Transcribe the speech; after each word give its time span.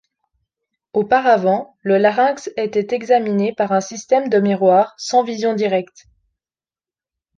Auparavant, 0.93 1.77
le 1.83 1.99
larynx 1.99 2.49
était 2.57 2.95
examiné 2.95 3.53
par 3.53 3.71
un 3.71 3.81
système 3.81 4.29
de 4.29 4.39
miroir 4.39 4.95
sans 4.97 5.21
vision 5.23 5.53
directe. 5.53 6.07